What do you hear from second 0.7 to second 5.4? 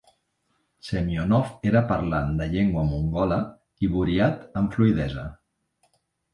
Semyonov era parlant de llengua mongola i buriat amb fluïdesa.